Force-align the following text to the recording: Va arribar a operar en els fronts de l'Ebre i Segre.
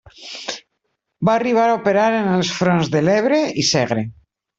Va 1.29 1.33
arribar 1.41 1.65
a 1.65 1.75
operar 1.79 2.05
en 2.21 2.29
els 2.37 2.49
fronts 2.61 2.89
de 2.97 3.03
l'Ebre 3.09 3.43
i 3.65 3.67
Segre. 3.75 4.07